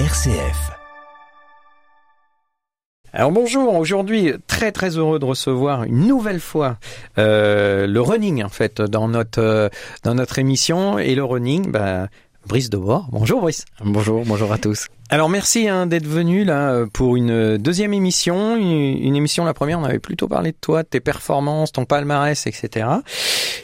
[0.00, 0.72] RCF.
[3.12, 6.78] Alors bonjour, aujourd'hui très très heureux de recevoir une nouvelle fois
[7.16, 9.68] euh, le running en fait dans notre euh,
[10.02, 12.08] dans notre émission et le running, bah,
[12.44, 13.06] Brice Debord.
[13.12, 13.66] Bonjour Brice.
[13.84, 14.88] Bonjour, bonjour à tous.
[15.10, 19.84] Alors merci hein, d'être venu là pour une deuxième émission, une, émission la première on
[19.84, 22.86] avait plutôt parlé de toi, de tes performances, ton palmarès, etc.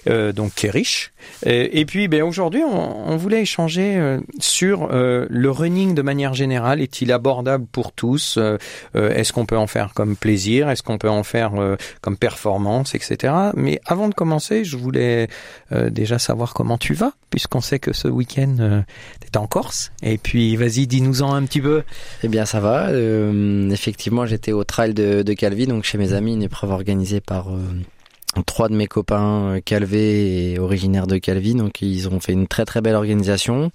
[0.08, 1.12] Euh, donc qui est riche.
[1.46, 6.80] Et, puis ben, aujourd'hui on, voulait échanger euh, sur euh, le running de manière générale.
[6.80, 8.58] Est-il abordable pour tous euh,
[8.94, 11.52] Est-ce qu'on peut en faire comme plaisir Est-ce qu'on peut en faire
[12.00, 13.32] comme performance, etc.
[13.54, 15.28] Mais avant de commencer, je voulais
[15.70, 18.82] déjà savoir comment tu vas, puisqu'on sait que ce week-end
[19.20, 19.92] tu es en Corse.
[20.02, 20.86] Et puis vas-y,
[21.30, 21.82] dis-nous-en un petit peu
[22.22, 22.88] Eh bien, ça va.
[22.88, 27.48] Euh, effectivement, j'étais au trail de, Calvi, donc chez mes amis, une épreuve organisée par
[27.48, 31.54] euh, trois de mes copains euh, calvés et originaires de Calvi.
[31.54, 33.70] Donc, ils ont fait une très très belle organisation.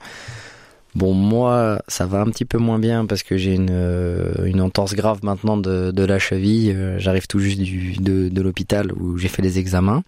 [0.95, 5.19] Bon, moi, ça va un petit peu moins bien parce que j'ai une, entorse grave
[5.23, 6.95] maintenant de, la cheville.
[6.99, 10.03] J'arrive tout juste de, l'hôpital où j'ai fait les examens.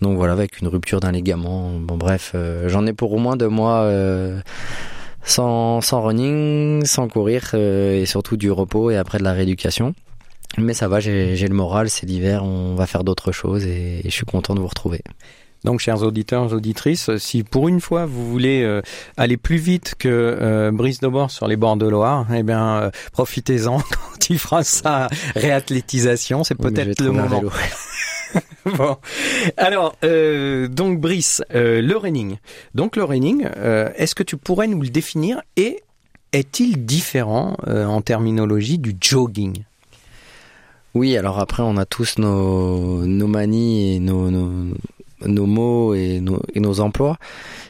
[0.00, 1.72] Donc voilà, avec une rupture d'un ligament.
[1.80, 2.34] Bon, bref,
[2.66, 3.90] j'en ai pour au moins deux mois
[5.26, 9.94] sans, sans running, sans courir euh, et surtout du repos et après de la rééducation.
[10.56, 14.10] Mais ça va, j'ai le moral, c'est l'hiver, on va faire d'autres choses et, et,
[14.10, 15.02] je suis content de vous retrouver.
[15.64, 18.82] Donc, chers auditeurs, auditrices, si pour une fois vous voulez euh,
[19.16, 22.76] aller plus vite que euh, Brice de Bord sur les bords de Loire, eh bien,
[22.76, 26.44] euh, profitez-en quand il fera sa réathlétisation.
[26.44, 27.42] C'est peut-être oui, le moment.
[28.64, 28.96] bon,
[29.56, 32.38] alors euh, donc Brice, euh, le running.
[32.74, 35.82] Donc le running, euh, est-ce que tu pourrais nous le définir et
[36.32, 39.62] est-il différent en terminologie du jogging?
[40.94, 44.74] Oui, alors après on a tous nos, nos manies et nos, nos,
[45.24, 47.16] nos mots et nos, emplois.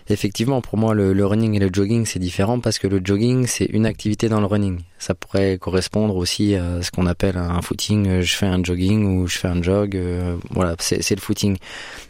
[0.08, 3.66] Effectivement, pour moi, le, running et le jogging, c'est différent parce que le jogging, c'est
[3.66, 4.80] une activité dans le running.
[4.98, 8.20] Ça pourrait correspondre aussi à ce qu'on appelle un footing.
[8.20, 9.97] Je fais un jogging ou je fais un jog.
[9.97, 11.56] Euh, voilà, c'est le footing.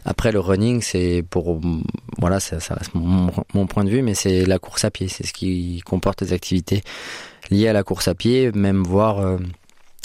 [0.05, 1.59] Après, le running, c'est pour,
[2.17, 5.07] voilà, ça, reste mon, mon point de vue, mais c'est la course à pied.
[5.07, 6.81] C'est ce qui comporte les activités
[7.49, 9.37] liées à la course à pied, même voir euh,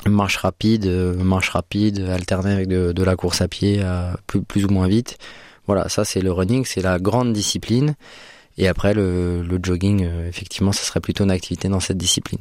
[0.07, 4.65] marche rapide, marche rapide, alternée avec de, de la course à pied à plus, plus
[4.65, 5.19] ou moins vite.
[5.67, 7.95] Voilà, ça c'est le running, c'est la grande discipline.
[8.59, 12.41] Et après, le, le jogging, euh, effectivement, ça serait plutôt une activité dans cette discipline.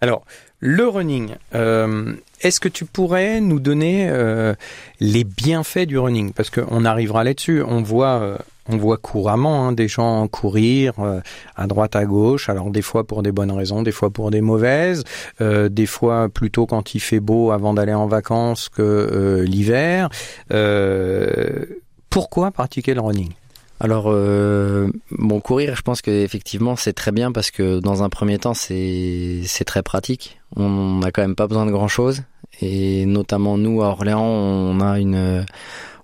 [0.00, 0.24] Alors,
[0.58, 4.54] le running, euh, est-ce que tu pourrais nous donner euh,
[5.00, 6.32] les bienfaits du running?
[6.32, 7.62] Parce qu'on arrivera là-dessus.
[7.62, 8.36] On voit, euh,
[8.68, 11.20] on voit couramment hein, des gens courir euh,
[11.56, 12.48] à droite, à gauche.
[12.48, 15.04] Alors des fois pour des bonnes raisons, des fois pour des mauvaises,
[15.40, 20.08] euh, des fois plutôt quand il fait beau avant d'aller en vacances que euh, l'hiver.
[22.10, 23.32] pourquoi pratiquer le running?
[23.80, 28.08] Alors, euh, bon, courir, je pense que effectivement c'est très bien parce que dans un
[28.08, 30.40] premier temps c'est c'est très pratique.
[30.56, 32.22] On n'a quand même pas besoin de grand chose
[32.60, 35.44] et notamment nous à Orléans, on a une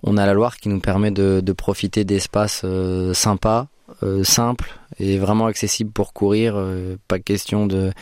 [0.02, 3.68] on a la Loire qui nous permet de, profiter d'espaces euh, sympas,
[4.02, 6.54] euh, simples et vraiment accessibles pour courir.
[6.56, 7.92] Euh, pas question de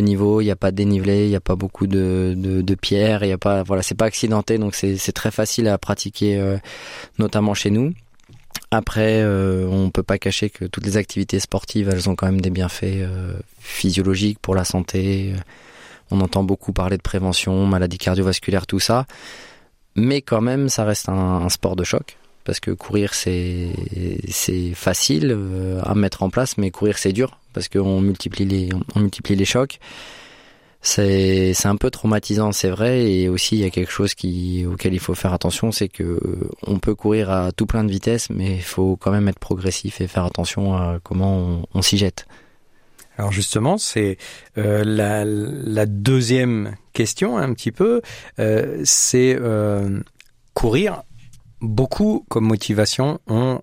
[0.00, 3.28] niveau, il n'y a pas de dénivelé, il n'y a pas beaucoup de, pierres, il
[3.28, 6.56] y a pas voilà, c'est pas accidenté donc c'est très facile à pratiquer euh,
[7.18, 7.92] notamment chez nous.
[8.70, 12.40] Après, euh, on peut pas cacher que toutes les activités sportives, elles ont quand même
[12.40, 13.06] des bienfaits
[13.60, 15.34] physiologiques pour la santé.
[16.10, 19.06] On entend beaucoup parler de prévention, maladies cardiovasculaires, tout ça.
[19.96, 22.16] Mais quand même, ça reste un, sport de choc.
[22.44, 23.70] Parce que courir, c'est
[24.28, 27.38] c'est facile euh, à mettre en place, mais courir, c'est dur.
[27.54, 29.78] Parce qu'on multiplie les, on multiplie les chocs
[30.84, 34.66] c'est c'est un peu traumatisant, c'est vrai, et aussi il y a quelque chose qui
[34.66, 36.20] auquel il faut faire attention, c'est que
[36.66, 40.02] on peut courir à tout plein de vitesse, mais il faut quand même être progressif
[40.02, 42.26] et faire attention à comment on s'y jette.
[43.16, 44.18] Alors justement, c'est
[44.58, 48.02] euh, la, la, deuxième question un petit peu,
[48.38, 50.00] euh, c'est euh,
[50.52, 51.02] courir.
[51.60, 53.60] Beaucoup comme motivation ont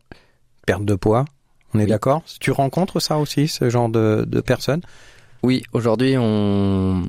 [0.66, 1.26] perte de poids.
[1.74, 1.90] On est oui.
[1.90, 2.24] d'accord?
[2.40, 4.82] Tu rencontres ça aussi, ce genre de, de personnes?
[5.44, 7.08] Oui, aujourd'hui, on.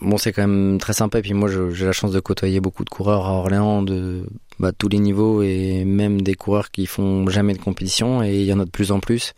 [0.00, 1.18] Bon, c'est quand même très sympa.
[1.18, 4.26] Et puis moi, j'ai la chance de côtoyer beaucoup de coureurs à Orléans de
[4.58, 8.22] bah, tous les niveaux et même des coureurs qui font jamais de compétition.
[8.22, 9.34] Et il y en a de plus en plus.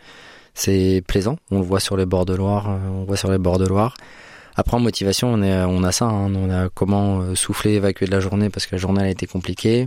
[0.56, 1.36] C'est plaisant.
[1.50, 2.66] On le voit sur les bords de Loire.
[2.66, 3.94] On le voit sur les bords de Loire.
[4.56, 6.06] Après, en motivation, on, est, on a ça.
[6.06, 6.34] Hein.
[6.34, 9.86] On a comment souffler, évacuer de la journée parce que la journée a été compliquée.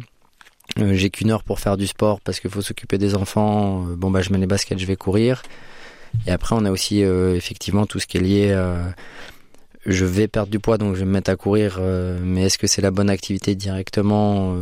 [0.77, 3.83] Euh, j'ai qu'une heure pour faire du sport parce qu'il faut s'occuper des enfants.
[3.97, 5.41] Bon, bah, je mets les baskets, je vais courir.
[6.27, 8.49] Et après, on a aussi euh, effectivement tout ce qui est lié.
[8.51, 8.83] Euh,
[9.85, 11.77] je vais perdre du poids, donc je vais me mettre à courir.
[11.79, 14.55] Euh, mais est-ce que c'est la bonne activité directement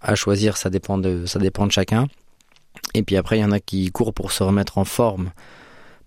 [0.00, 2.06] à choisir Ça dépend de ça dépend de chacun.
[2.94, 5.30] Et puis après, il y en a qui courent pour se remettre en forme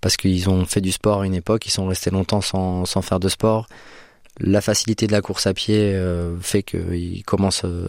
[0.02, 3.02] parce qu'ils ont fait du sport à une époque, ils sont restés longtemps sans, sans
[3.02, 3.68] faire de sport.
[4.40, 7.88] La facilité de la course à pied euh, fait qu'ils commencent euh,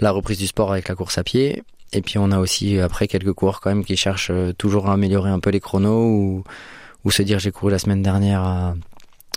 [0.00, 1.62] la reprise du sport avec la course à pied.
[1.92, 4.94] Et puis on a aussi après quelques coureurs quand même qui cherchent euh, toujours à
[4.94, 6.44] améliorer un peu les chronos ou,
[7.04, 8.74] ou se dire j'ai couru la semaine dernière à,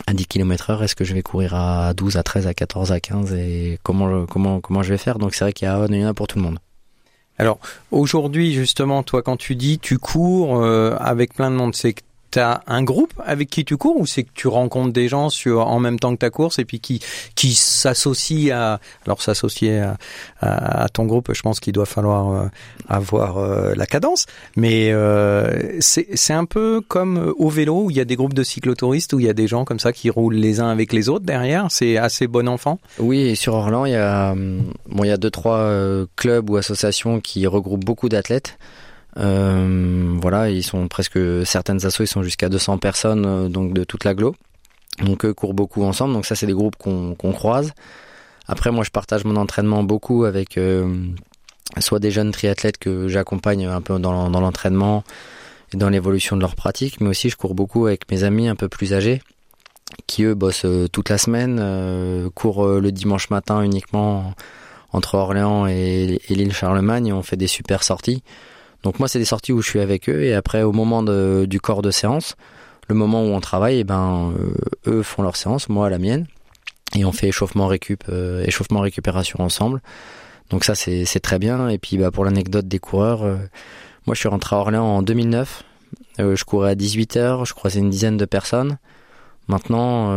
[0.08, 2.92] à 10 km heure, est-ce que je vais courir à 12, à 13, à 14,
[2.92, 5.20] à 15 et comment, comment, comment je vais faire?
[5.20, 6.60] Donc c'est vrai qu'il y, y en a pour tout le monde.
[7.38, 7.60] Alors
[7.92, 11.96] aujourd'hui justement, toi quand tu dis tu cours euh, avec plein de monde, c'est
[12.34, 15.30] tu as un groupe avec qui tu cours ou c'est que tu rencontres des gens
[15.30, 17.00] sur en même temps que ta course et puis qui
[17.36, 19.98] qui s'associent à alors s'associer à,
[20.42, 22.48] à, ton groupe je pense qu'il doit falloir euh,
[22.90, 24.26] avoir euh, la cadence.
[24.56, 28.44] Mais euh, c'est un peu comme au vélo où il y a des groupes de
[28.44, 31.10] cyclotouristes où il y a des gens comme ça qui roulent les uns avec les
[31.10, 31.68] autres derrière.
[31.70, 32.80] C'est assez bon enfant.
[32.98, 35.72] Oui et sur Orlan il y a bon il y a deux trois
[36.16, 38.58] clubs ou associations qui regroupent beaucoup d'athlètes
[39.16, 44.04] voilà, ils sont presque certaines assos, ils sont jusqu'à 200 personnes euh, donc de toute
[44.04, 44.36] l'agglo.
[45.00, 46.14] Donc eux courent beaucoup ensemble.
[46.14, 47.74] Donc ça, c'est des groupes qu'on croise.
[48.48, 51.08] Après, moi, je partage mon entraînement beaucoup avec euh,
[51.80, 55.04] soit des jeunes triathlètes que j'accompagne un peu dans, l'entraînement
[55.74, 58.56] et dans l'évolution de leur pratique, mais aussi je cours beaucoup avec mes amis un
[58.56, 59.22] peu plus âgés
[60.08, 64.34] qui eux bossent toute la semaine, euh, courent le dimanche matin uniquement
[64.92, 68.24] entre Orléans et, et l'île Charlemagne et on fait des super sorties.
[68.84, 71.46] Donc moi, c'est des sorties où je suis avec eux et après, au moment de,
[71.50, 72.36] du corps de séance,
[72.90, 74.54] le moment où on travaille, et eh ben, euh,
[74.88, 76.28] eux font leur séance, moi la mienne,
[76.96, 79.82] et on fait échauffement récup, euh, échauffement récupération ensemble.
[80.50, 81.70] Donc ça, c'est très bien.
[81.70, 83.38] Et puis, bah, pour l'anecdote des coureurs, euh,
[84.06, 85.64] moi, je suis rentré à Orléans en 2009.
[86.20, 88.78] je courais à 18 heures, je croisais une dizaine de personnes.
[89.48, 90.16] Maintenant,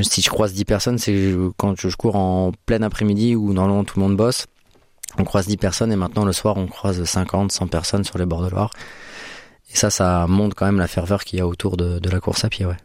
[0.00, 3.98] si je croise 10 personnes, c'est quand je cours en plein après-midi où normalement tout
[3.98, 4.46] le monde bosse
[5.18, 8.26] on croise 10 personnes et maintenant le soir on croise 50, 100 personnes sur les
[8.26, 8.70] bords de Loire.
[9.72, 12.44] Et ça, ça montre quand même la ferveur qu'il y a autour de, la course
[12.44, 12.76] à pied, ouais.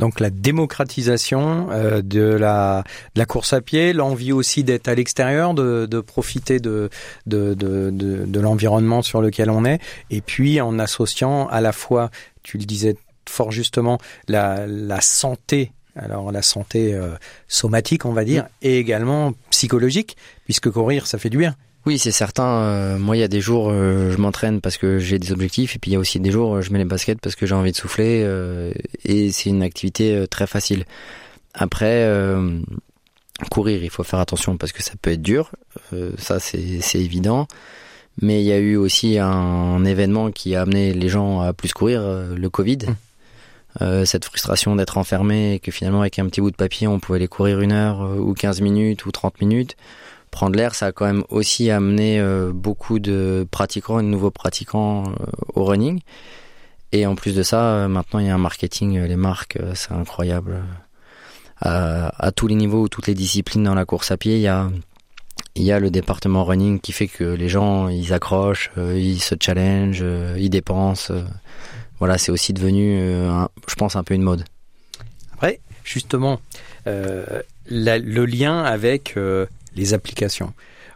[0.00, 2.82] Donc la démocratisation euh, de, la,
[3.28, 6.90] course à pied, l'envie aussi d'être à l'extérieur, de, profiter de,
[7.26, 9.80] l'environnement sur lequel on est,
[10.10, 12.10] et puis en associant à la fois,
[12.42, 12.96] tu le disais
[13.28, 17.10] fort justement, la santé alors la santé euh,
[17.48, 21.54] somatique, on va dire, et également psychologique, puisque courir, ça fait du bien.
[21.86, 22.62] Oui, c'est certain.
[22.62, 25.76] Euh, moi, il y a des jours, euh, je m'entraîne parce que j'ai des objectifs,
[25.76, 27.54] et puis il y a aussi des jours, je mets les baskets parce que j'ai
[27.54, 28.26] envie de souffler,
[29.04, 30.84] et c'est une activité très facile.
[31.52, 32.08] Après,
[33.50, 35.52] courir, il faut faire attention parce que ça peut être dur,
[36.18, 37.46] ça c'est évident.
[38.22, 41.72] Mais il y a eu aussi un, événement qui a amené les gens à plus
[41.72, 42.78] courir, le Covid.
[42.88, 42.94] Hum.
[43.82, 47.00] Euh, cette frustration d'être enfermé et que finalement avec un petit bout de papier on
[47.00, 49.76] pouvait aller courir une heure euh, ou 15 minutes ou 30 minutes.
[50.30, 54.30] Prendre l'air, ça a quand même aussi amené euh, beaucoup de pratiquants et de nouveaux
[54.30, 55.04] pratiquants
[55.54, 56.00] au running.
[56.92, 60.62] Et en plus de ça, maintenant il y a un marketing, les marques, c'est incroyable.
[61.60, 64.48] À, à, tous les niveaux, toutes les disciplines dans la course à pied, il y
[64.48, 64.70] a,
[65.56, 69.34] il y a le département running qui fait que les gens, ils accrochent, ils se
[69.40, 70.04] challengent,
[70.36, 71.12] ils dépensent
[71.98, 74.44] voilà, c'est aussi devenu, euh, je pense, un peu une mode.
[75.32, 76.40] Après, justement,
[76.86, 80.52] euh, le lien avec euh, les applications.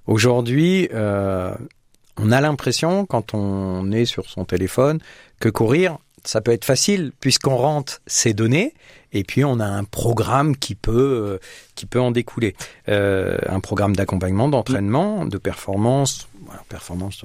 [0.06, 5.00] Aujourd'hui, on a l'impression, quand on est sur son téléphone,
[5.40, 8.74] que courir, ça peut être facile puisqu'on rentre ses données
[9.12, 11.38] et puis on a un programme qui peut
[11.74, 12.56] qui peut en découler,
[12.86, 16.27] un programme d'accompagnement, d'entraînement, de performance,
[16.68, 17.24] performance,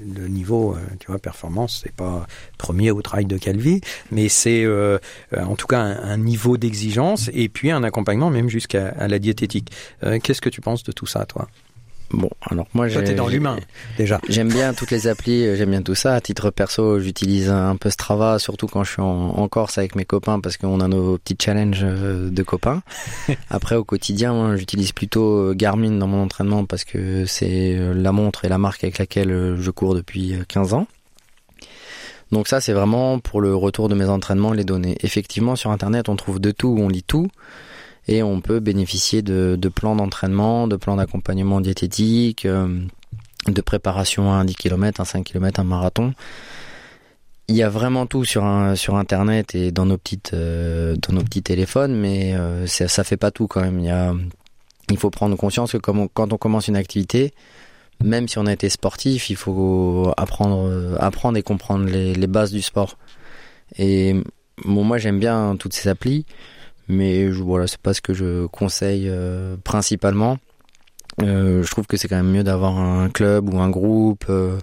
[0.00, 2.26] le niveau, euh, tu vois, performance, c'est pas
[2.58, 4.98] premier au trail de Calvi, mais c'est euh,
[5.36, 9.70] en tout cas un, niveau d'exigence et puis un accompagnement même jusqu'à la diététique.
[10.04, 11.48] Euh, qu'est-ce que tu penses de tout ça, toi?
[12.12, 13.14] Bon, alors moi, j'ai.
[13.14, 13.56] dans l'humain,
[13.96, 14.20] déjà.
[14.28, 16.14] J'aime bien toutes les applis, euh, j'aime bien tout ça.
[16.14, 20.04] À titre perso, j'utilise un peu Strava, surtout quand je suis en, Corse avec mes
[20.04, 22.82] copains, parce qu'on a nos petits challenges euh, de copains.
[23.50, 28.44] Après, au quotidien, j'utilise plutôt euh, Garmin dans mon entraînement, parce que c'est la montre
[28.44, 30.86] et la marque avec laquelle je cours depuis 15 ans.
[32.30, 34.96] Donc ça, c'est vraiment pour le retour de mes entraînements, les données.
[35.00, 37.28] Effectivement, sur Internet, on trouve de tout, on lit tout
[38.08, 42.80] et on peut bénéficier de, de plans d'entraînement, de plans d'accompagnement diététique, euh,
[43.46, 46.14] de préparation à un 10 km, un 5 km, un marathon.
[47.48, 51.14] Il y a vraiment tout sur un, sur internet et dans nos petites euh, dans
[51.14, 53.78] nos petits téléphones, mais euh, ça, ça fait pas tout quand même.
[53.78, 54.14] Il y a
[54.90, 57.32] il faut prendre conscience que quand on commence une activité,
[58.02, 62.52] même si on a été sportif, il faut apprendre apprendre et comprendre les, les bases
[62.52, 62.98] du sport.
[63.78, 64.14] Et
[64.64, 66.26] bon, moi j'aime bien toutes ces applis
[66.92, 70.38] mais je, voilà, c'est pas ce que je conseille euh, principalement.
[71.20, 74.58] Euh, je trouve que c'est quand même mieux d'avoir un club ou un groupe euh,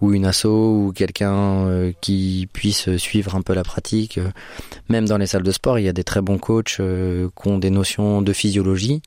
[0.00, 4.20] ou une asso ou quelqu'un qui puisse suivre un peu la pratique.
[4.88, 7.58] Même dans les salles de sport, il y a des très bons coachs qui ont
[7.58, 9.02] des notions de physiologie.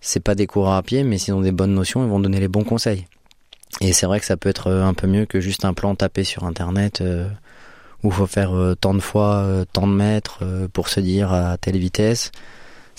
[0.00, 2.38] C'est pas des coureurs à pied, mais s'ils ont des bonnes notions, ils vont donner
[2.38, 3.06] les bons conseils.
[3.80, 6.22] Et c'est vrai que ça peut être un peu mieux que juste un plan tapé
[6.22, 7.02] sur internet
[8.02, 10.42] où faut faire tant de fois tant de mètres
[10.72, 12.32] pour se dire à telle vitesse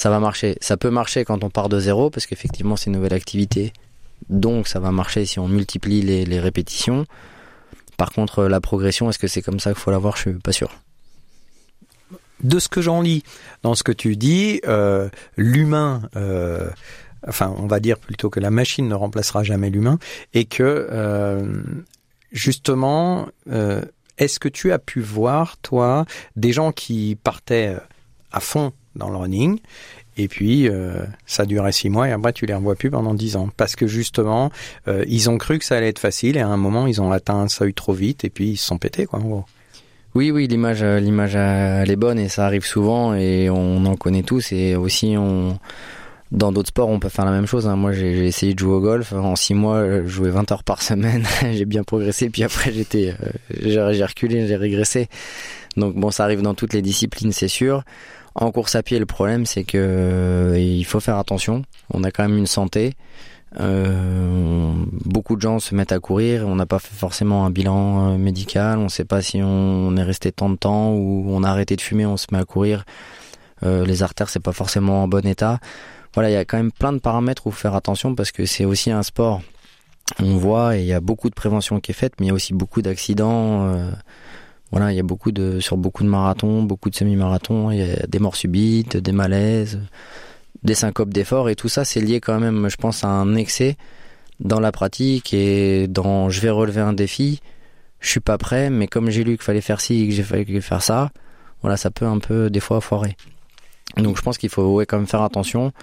[0.01, 0.57] ça va marcher.
[0.61, 3.71] Ça peut marcher quand on part de zéro, parce qu'effectivement c'est une nouvelle activité.
[4.29, 7.05] Donc ça va marcher si on multiplie les, répétitions.
[7.97, 10.15] Par contre, la progression, est-ce que c'est comme ça qu'il faut l'avoir?
[10.15, 10.71] Je suis pas sûr.
[12.43, 13.23] De ce que j'en lis
[13.61, 16.67] dans ce que tu dis, euh, l'humain, euh,
[17.27, 19.99] enfin on va dire plutôt que la machine ne remplacera jamais l'humain,
[20.33, 21.61] et que euh,
[22.31, 23.27] justement,
[24.21, 27.75] est-ce que tu as pu voir, toi, des gens qui partaient
[28.31, 29.59] à fond dans le running.
[30.15, 33.35] Et puis, euh, ça durait six mois et après, tu les revois plus pendant dix
[33.35, 33.49] ans?
[33.57, 34.51] Parce que justement,
[34.87, 37.11] euh, ils ont cru que ça allait être facile et à un moment, ils ont
[37.11, 39.45] atteint un seuil trop vite et puis ils se sont pétés, quoi, en gros.
[40.13, 43.95] Oui, oui, l'image, euh, l'image, elle est bonne et ça arrive souvent et on en
[43.95, 45.57] connaît tous et aussi on,
[46.31, 47.67] dans d'autres sports, on peut faire la même chose.
[47.67, 47.75] Hein.
[47.75, 49.13] Moi, j'ai essayé de jouer au golf.
[49.13, 51.23] En six mois, je jouais 20 heures par semaine.
[51.51, 52.29] j'ai bien progressé.
[52.29, 53.13] Puis après, j'étais,
[53.59, 55.07] j'ai reculé, j'ai régressé.
[55.77, 57.83] Donc bon, ça arrive dans toutes les disciplines, c'est sûr.
[58.35, 61.63] En course à pied, le problème, c'est que euh, il faut faire attention.
[61.93, 62.93] On a quand même une santé.
[63.59, 64.71] Euh,
[65.03, 66.47] beaucoup de gens se mettent à courir.
[66.47, 68.79] On n'a pas fait forcément un bilan euh, médical.
[68.79, 71.75] On ne sait pas si on est resté tant de temps ou on a arrêté
[71.75, 72.85] de fumer, on se met à courir.
[73.63, 75.59] les artères, c'est pas forcément en bon état.
[76.13, 78.65] Voilà, il y a quand même plein de paramètres où faire attention parce que c'est
[78.65, 79.41] aussi un sport.
[80.19, 82.31] On voit et il y a beaucoup de prévention qui est faite, mais il y
[82.31, 83.73] a aussi beaucoup d'accidents.
[84.71, 87.91] Voilà, il y a beaucoup de sur beaucoup de marathons, beaucoup de semi-marathons, il y
[87.91, 89.81] a des morts subites, des malaises,
[90.63, 93.75] des syncopes d'effort et tout ça c'est lié quand même, je pense, à un excès
[94.39, 97.41] dans la pratique et dans je vais relever un défi,
[97.99, 100.23] je suis pas prêt, mais comme j'ai lu qu'il fallait faire ci et que j'ai
[100.23, 101.11] fallu faire ça,
[101.61, 103.17] voilà, ça peut un peu des fois foirer.
[103.97, 105.73] Donc je pense qu'il faut quand même faire attention,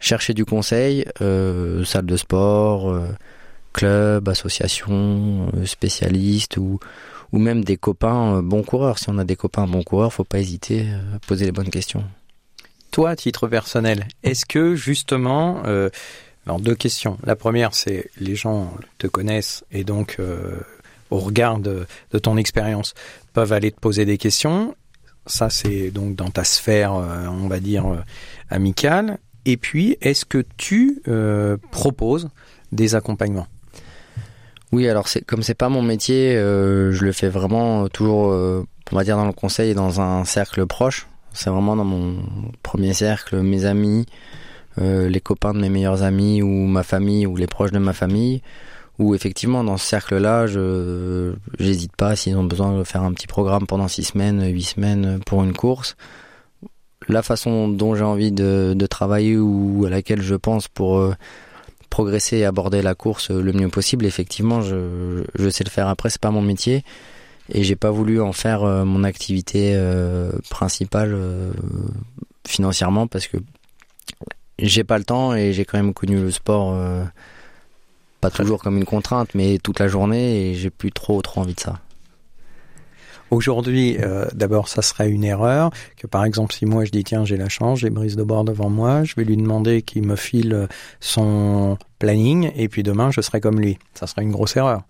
[0.00, 3.08] chercher du conseil, euh, salle de sport, euh,
[3.72, 6.78] club, association, euh, spécialiste ou
[7.30, 8.98] ou même des copains bons coureurs.
[8.98, 12.02] Si on a des copains bons coureurs, faut pas hésiter à poser les bonnes questions.
[12.90, 15.62] Toi, à titre personnel, est-ce que justement,
[16.46, 17.18] alors deux questions.
[17.24, 20.16] La première, c'est les gens te connaissent et donc
[21.10, 21.86] au regard de
[22.22, 22.94] ton expérience
[23.34, 24.74] peuvent aller te poser des questions.
[25.26, 27.84] Ça, c'est donc dans ta sphère, on va dire
[28.48, 29.18] amicale.
[29.44, 31.02] Et puis, est-ce que tu
[31.70, 32.28] proposes
[32.72, 33.46] des accompagnements?
[34.70, 38.66] Oui, alors c'est comme c'est pas mon métier, euh, je le fais vraiment toujours, euh,
[38.92, 41.08] on va dire dans le conseil, dans un cercle proche.
[41.32, 42.16] C'est vraiment dans mon
[42.62, 44.04] premier cercle, mes amis,
[44.78, 47.94] euh, les copains de mes meilleurs amis ou ma famille ou les proches de ma
[47.94, 48.42] famille.
[48.98, 53.28] Ou effectivement dans ce cercle-là, je j'hésite pas s'ils ont besoin de faire un petit
[53.28, 55.96] programme pendant six semaines, huit semaines pour une course.
[57.08, 61.02] La façon dont j'ai envie de, travailler ou à laquelle je pense pour
[61.90, 64.04] progresser et aborder la course le mieux possible.
[64.04, 66.84] Effectivement, je, sais le faire après, c'est pas mon métier
[67.50, 71.52] et j'ai pas voulu en faire euh, mon activité euh, principale euh,
[72.46, 73.38] financièrement parce que
[74.58, 76.76] j'ai pas le temps et j'ai quand même connu le sport
[78.20, 81.54] pas toujours comme une contrainte mais toute la journée et j'ai plus trop trop envie
[81.54, 81.78] de ça.
[83.30, 87.24] Aujourd'hui, euh, d'abord, ça serait une erreur que, par exemple, si moi je dis tiens,
[87.24, 90.16] j'ai la chance, j'ai Brise de bord devant moi, je vais lui demander qu'il me
[90.16, 90.68] file
[91.00, 93.78] son planning, et puis demain, je serai comme lui.
[93.94, 94.82] Ça serait une grosse erreur.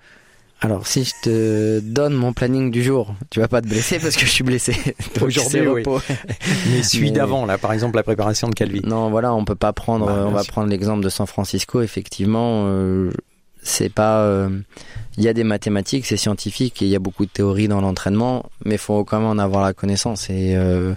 [0.61, 4.16] Alors, si je te donne mon planning du jour, tu vas pas te blesser parce
[4.16, 4.75] que je suis blessé.
[5.21, 5.83] Aujourd'hui, oui.
[6.71, 8.80] Mais celui d'avant, là, par exemple, la préparation de Calvi.
[8.85, 10.07] Non, voilà, on peut pas prendre.
[10.07, 11.80] Bah, on va prendre l'exemple de San Francisco.
[11.80, 13.12] Effectivement, euh,
[13.78, 14.23] c'est pas.
[14.23, 14.61] Euh,
[15.18, 17.80] il y a des mathématiques, c'est scientifique et il y a beaucoup de théories dans
[17.80, 20.30] l'entraînement, mais il faut quand même en avoir la connaissance.
[20.30, 20.94] Et euh,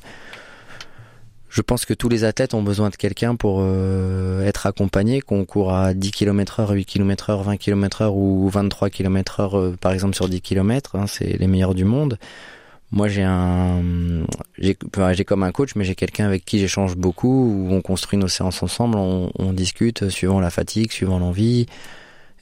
[1.50, 5.44] je pense que tous les athlètes ont besoin de quelqu'un pour euh, être accompagné, qu'on
[5.44, 9.58] court à 10 km heure, 8 km heure, 20 km heure ou 23 km heure,
[9.58, 12.20] euh, par exemple sur 10 km, hein, c'est les meilleurs du monde.
[12.92, 13.82] Moi, j'ai un,
[14.60, 14.76] j'ai,
[15.26, 18.62] comme un coach, mais j'ai quelqu'un avec qui j'échange beaucoup, où on construit nos séances
[18.62, 21.68] ensemble, on discute suivant la fatigue, suivant l'envie,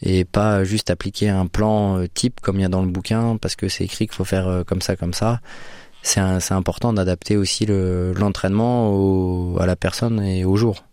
[0.02, 3.38] et pas juste appliquer un plan euh, type comme il y a dans le bouquin
[3.38, 5.42] parce que c'est écrit qu'il faut faire euh, comme ça comme ça
[6.02, 10.86] c'est important d'adapter aussi l'entraînement à la personne et au jour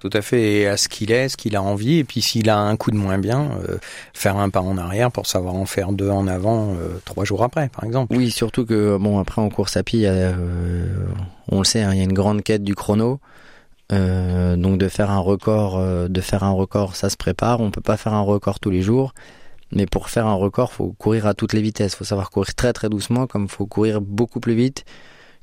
[0.00, 2.50] tout à fait, et à ce qu'il est, ce qu'il a envie, et puis s'il
[2.50, 3.78] a un coup de moins bien, euh,
[4.12, 7.70] faire un pas en arrière pour savoir en faire deux en avant trois jours après,
[7.70, 8.14] par exemple.
[8.14, 10.06] Oui, surtout que bon après en course à pied,
[11.48, 13.20] on le sait, hein, il y a une grande quête du chrono.
[13.92, 17.60] Euh, donc de faire un record, euh, de faire un record, ça se prépare.
[17.60, 19.14] On peut pas faire un record tous les jours,
[19.72, 21.94] Mais pour faire un record, faut courir à toutes les vitesses.
[21.94, 24.84] Faut savoir courir très très doucement, comme faut courir beaucoup plus vite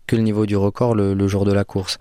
[0.07, 1.97] que le niveau du record le, jour de la course.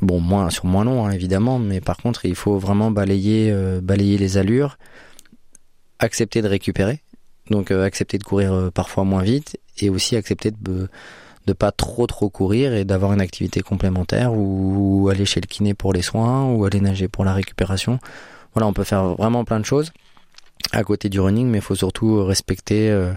[0.00, 3.80] Bon, moins sur moins long hein, évidemment, mais par contre, il faut vraiment balayer euh,
[3.82, 4.78] balayer les allures,
[5.98, 7.02] accepter de récupérer,
[7.50, 10.88] donc accepter de courir parfois moins vite et aussi accepter de
[11.46, 15.74] de pas trop trop courir et d'avoir une activité complémentaire ou, aller chez le kiné
[15.74, 17.98] pour les soins ou aller nager pour la récupération.
[18.54, 19.92] Voilà, on peut faire vraiment plein de choses
[20.70, 23.12] à côté du running, mais il faut surtout respecter euh,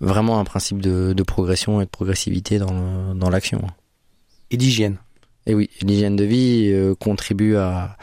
[0.00, 3.62] vraiment un principe de, de, progression et de progressivité dans, dans l'action.
[4.50, 4.96] Et d'hygiène.
[5.46, 7.96] Et oui, l'hygiène de vie euh, contribue à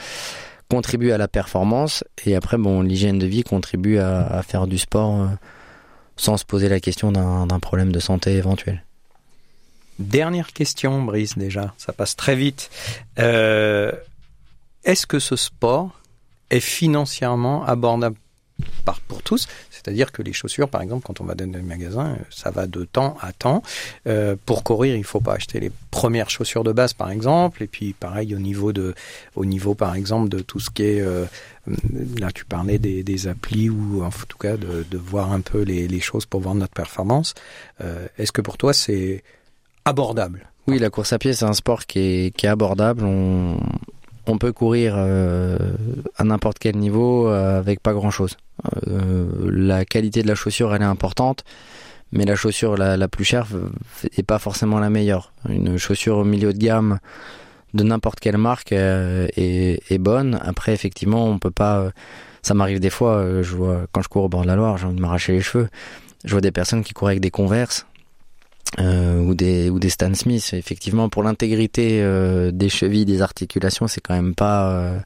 [0.69, 4.77] contribue à la performance et après bon l'hygiène de vie contribue à, à faire du
[4.77, 5.27] sport euh,
[6.17, 8.83] sans se poser la question d'un problème de santé éventuel.
[9.99, 12.69] Dernière question, Brice, déjà, ça passe très vite.
[13.19, 13.91] Euh,
[14.83, 15.99] Est-ce que ce sport
[16.49, 18.17] est financièrement abordable
[18.85, 22.17] par, pour tous, c'est-à-dire que les chaussures, par exemple, quand on va dans un magasin,
[22.29, 23.61] ça va de temps à temps.
[24.07, 27.67] Euh, pour courir, il faut pas acheter les premières chaussures de base, par exemple, et
[27.67, 28.95] puis pareil au niveau de,
[29.35, 31.25] au niveau, par exemple, de tout ce qui est, euh,
[32.17, 35.61] là tu parlais des, des, applis ou en tout cas de, de voir un peu
[35.61, 37.35] les, les, choses pour voir notre performance.
[37.81, 39.23] Euh, Est-ce que pour toi c'est
[39.87, 40.49] abordable.
[40.67, 43.05] Oui, la course à pied, c'est un sport qui est, abordable.
[43.05, 45.57] On, peut courir euh,
[46.17, 48.35] à n'importe quel niveau euh, avec pas grand-chose.
[48.87, 51.45] Euh, la qualité de la chaussure, elle est importante,
[52.11, 53.47] mais la chaussure la, plus chère
[54.17, 55.31] est pas forcément la meilleure.
[55.47, 56.99] Une chaussure au milieu de gamme
[57.73, 60.37] de n'importe quelle marque est, bonne.
[60.43, 61.91] Après, effectivement, on peut pas.
[62.41, 63.25] Ça m'arrive des fois.
[63.93, 65.69] Quand je cours au bord de la Loire, j'ai envie de m'arracher les cheveux.
[66.25, 67.85] Je vois des personnes qui courent avec des Converse
[68.79, 70.53] euh, ou des ou des Stan Smith.
[70.53, 74.99] Effectivement, pour l'intégrité euh, des chevilles, des articulations, c'est quand même pas, euh,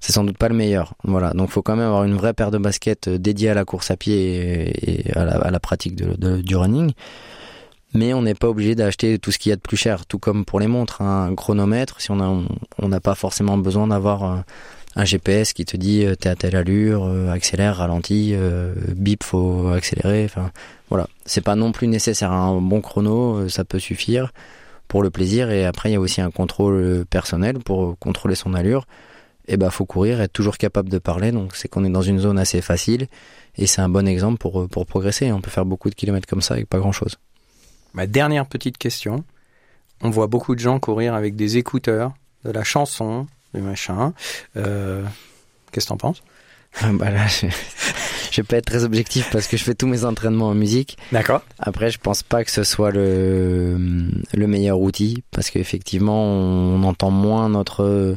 [0.00, 0.94] c'est sans doute pas le meilleur.
[1.04, 3.64] Voilà, donc faut quand même avoir une vraie paire de baskets euh, dédiée à la
[3.64, 6.92] course à pied et, à, la, pratique de, du running.
[7.94, 10.18] Mais on n'est pas obligé d'acheter tout ce qu'il y a de plus cher, tout
[10.18, 11.28] comme pour les montres, hein.
[11.30, 12.00] un chronomètre.
[12.00, 12.44] Si on a,
[12.78, 14.44] on n'a pas forcément besoin d'avoir
[14.98, 19.22] un GPS qui te dit euh, t'es à telle allure, euh, accélère, ralentit, euh, bip,
[19.22, 20.24] faut accélérer.
[20.24, 20.50] Enfin,
[20.90, 21.08] voilà.
[21.24, 22.32] C'est pas non plus nécessaire.
[22.32, 24.32] Un bon chrono, ça peut suffire
[24.88, 25.50] pour le plaisir.
[25.50, 28.86] Et après, il y a aussi un contrôle personnel pour contrôler son allure.
[29.46, 31.30] Et ben, faut courir, être toujours capable de parler.
[31.30, 33.06] Donc, c'est qu'on est dans une zone assez facile.
[33.56, 35.30] Et c'est un bon exemple pour, pour progresser.
[35.30, 37.18] On peut faire beaucoup de kilomètres comme ça avec pas grand chose.
[37.94, 39.24] Ma dernière petite question.
[40.02, 44.12] On voit beaucoup de gens courir avec des écouteurs, de la chanson, le machin.
[44.56, 45.04] Euh,
[45.72, 46.22] Qu'est-ce que t'en penses?
[46.92, 47.46] Bah là, je,
[48.30, 50.98] je vais pas être très objectif parce que je fais tous mes entraînements en musique.
[51.12, 51.42] D'accord.
[51.58, 53.76] Après, je pense pas que ce soit le,
[54.34, 58.16] le meilleur outil parce qu'effectivement, on entend moins notre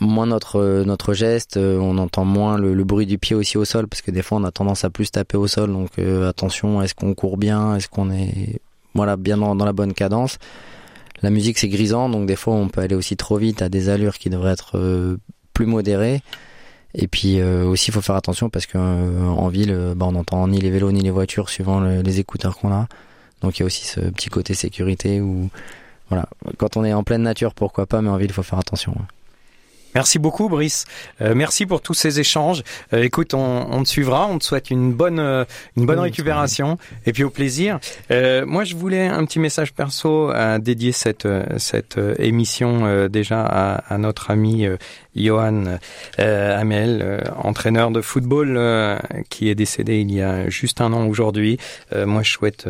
[0.00, 3.86] moins notre notre geste, on entend moins le, le, bruit du pied aussi au sol
[3.86, 5.72] parce que des fois on a tendance à plus taper au sol.
[5.72, 8.60] Donc euh, attention, est-ce qu'on court bien, est-ce qu'on est
[8.94, 10.38] voilà bien dans, dans la bonne cadence?
[11.22, 13.88] La musique c'est grisant, donc des fois on peut aller aussi trop vite à des
[13.88, 15.18] allures qui devraient être euh,
[15.52, 16.22] plus modérées.
[16.94, 20.46] Et puis euh, aussi il faut faire attention parce qu'en euh, ville, bah, on n'entend
[20.48, 22.88] ni les vélos ni les voitures suivant les écouteurs qu'on a.
[23.42, 25.50] Donc il y a aussi ce petit côté sécurité où
[26.08, 26.28] voilà,
[26.58, 28.94] quand on est en pleine nature, pourquoi pas, mais en ville il faut faire attention.
[29.94, 30.84] Merci beaucoup, Brice.
[31.20, 32.62] Euh, merci pour tous ces échanges.
[32.92, 34.26] Euh, écoute, on, on, te suivra.
[34.28, 35.44] On te souhaite une bonne, euh,
[35.76, 37.80] une bonne récupération et puis au plaisir.
[38.10, 41.26] Euh, moi, je voulais un petit message perso à dédier cette,
[41.56, 44.66] cette émission déjà à, à, notre ami
[45.16, 45.78] Johan
[46.18, 48.98] Hamel, entraîneur de football
[49.28, 51.58] qui est décédé il y a juste un an aujourd'hui.
[51.94, 52.66] moi, je souhaite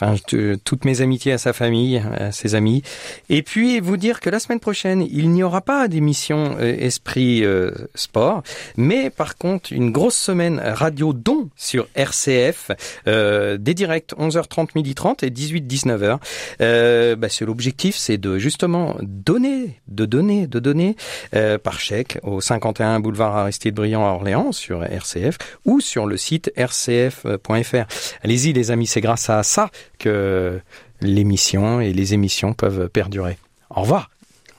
[0.00, 0.16] enfin
[0.64, 2.82] toutes mes amitiés à sa famille, à ses amis.
[3.28, 7.44] Et puis vous dire que la semaine prochaine, il n'y aura pas d'émission euh, Esprit
[7.44, 8.42] euh, Sport,
[8.76, 12.70] mais par contre une grosse semaine radio don sur RCF,
[13.06, 16.18] euh, des directs 11h30, 12h30 et 18-19h.
[16.60, 20.96] Euh, bah, c'est l'objectif, c'est de justement donner, de donner, de donner
[21.34, 26.16] euh, par chèque au 51 boulevard Aristide Briand à Orléans sur RCF ou sur le
[26.16, 27.84] site rcf.fr.
[28.22, 30.60] Allez-y les amis, c'est grâce à ça que
[31.00, 33.38] l'émission et les émissions peuvent perdurer.
[33.70, 34.10] Au revoir.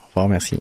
[0.03, 0.59] Au revoir, merci.